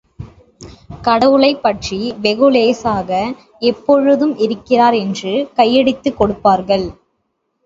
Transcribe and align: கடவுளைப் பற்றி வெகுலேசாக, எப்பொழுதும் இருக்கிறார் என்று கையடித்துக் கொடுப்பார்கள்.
கடவுளைப் 1.01 1.61
பற்றி 1.61 2.13
வெகுலேசாக, 2.21 3.11
எப்பொழுதும் 3.61 4.35
இருக்கிறார் 4.37 4.93
என்று 4.95 5.33
கையடித்துக் 5.55 6.17
கொடுப்பார்கள். 6.17 6.87